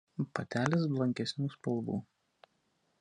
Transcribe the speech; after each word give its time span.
Patelės 0.37 0.87
blankesnių 0.95 1.51
spalvų. 1.59 2.01